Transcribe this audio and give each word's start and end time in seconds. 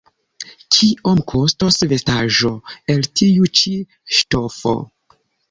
Kiom 0.77 1.19
kostos 1.31 1.77
vestaĵo 1.91 2.51
el 2.95 3.05
tiu 3.21 3.53
ĉi 3.61 3.75
ŝtofo? 4.23 4.77